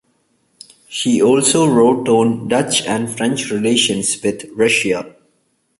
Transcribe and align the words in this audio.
She 0.89 1.21
also 1.21 1.67
wrote 1.67 2.09
on 2.09 2.47
Dutch 2.47 2.81
and 2.87 3.07
French 3.15 3.51
relations 3.51 4.19
with 4.23 4.49
Russia. 4.55 5.15